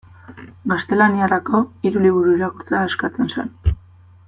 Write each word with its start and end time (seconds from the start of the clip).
Gaztelaniarako 0.71 1.61
hiru 1.87 2.03
liburu 2.07 2.35
irakurtzea 2.39 2.83
eskatzen 2.93 3.31
zen. 3.37 3.55